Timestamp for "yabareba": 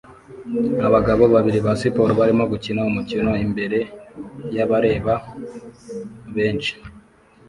4.55-5.13